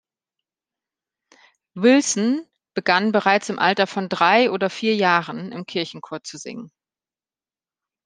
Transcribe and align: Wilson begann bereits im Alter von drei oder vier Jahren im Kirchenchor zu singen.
Wilson 1.75 2.47
begann 2.73 3.11
bereits 3.11 3.49
im 3.49 3.59
Alter 3.59 3.85
von 3.85 4.09
drei 4.09 4.49
oder 4.49 4.71
vier 4.71 4.95
Jahren 4.95 5.51
im 5.51 5.67
Kirchenchor 5.67 6.23
zu 6.23 6.37
singen. 6.39 6.71